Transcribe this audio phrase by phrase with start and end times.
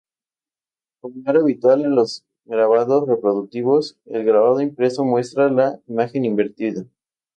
[0.99, 6.87] Como era habitual en los grabados reproductivos, el grabado impreso muestra la imagen invertida.